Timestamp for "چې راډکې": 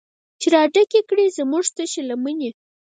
0.39-1.01